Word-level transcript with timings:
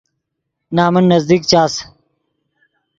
نمن 0.75 1.03
نزدیک 1.11 1.41
چاس 1.49 1.73